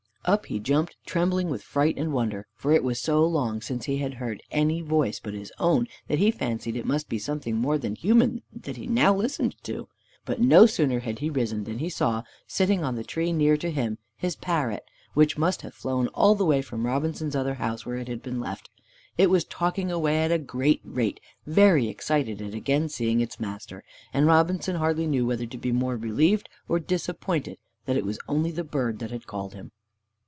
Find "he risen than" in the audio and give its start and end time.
11.19-11.79